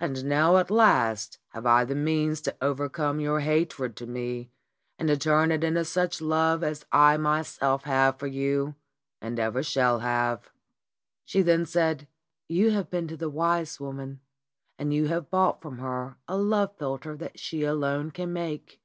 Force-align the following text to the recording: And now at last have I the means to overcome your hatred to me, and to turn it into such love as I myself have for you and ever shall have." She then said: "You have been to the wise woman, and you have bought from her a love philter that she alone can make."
And 0.00 0.24
now 0.24 0.56
at 0.56 0.72
last 0.72 1.38
have 1.50 1.66
I 1.66 1.84
the 1.84 1.94
means 1.94 2.40
to 2.40 2.56
overcome 2.60 3.20
your 3.20 3.38
hatred 3.38 3.94
to 3.94 4.08
me, 4.08 4.50
and 4.98 5.06
to 5.06 5.16
turn 5.16 5.52
it 5.52 5.62
into 5.62 5.84
such 5.84 6.20
love 6.20 6.64
as 6.64 6.84
I 6.90 7.16
myself 7.16 7.84
have 7.84 8.18
for 8.18 8.26
you 8.26 8.74
and 9.20 9.38
ever 9.38 9.62
shall 9.62 10.00
have." 10.00 10.50
She 11.24 11.42
then 11.42 11.64
said: 11.64 12.08
"You 12.48 12.72
have 12.72 12.90
been 12.90 13.06
to 13.06 13.16
the 13.16 13.30
wise 13.30 13.78
woman, 13.78 14.18
and 14.80 14.92
you 14.92 15.06
have 15.06 15.30
bought 15.30 15.62
from 15.62 15.78
her 15.78 16.16
a 16.26 16.36
love 16.36 16.76
philter 16.76 17.16
that 17.18 17.38
she 17.38 17.62
alone 17.62 18.10
can 18.10 18.32
make." 18.32 18.80